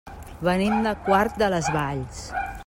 Venim 0.47 0.77
de 0.87 0.93
Quart 1.09 1.39
de 1.43 1.51
les 1.55 1.71
Valls. 1.77 2.25